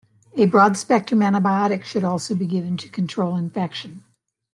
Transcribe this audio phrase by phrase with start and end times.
[0.35, 4.03] A broad-spectrum antibiotic should also be given to control infection.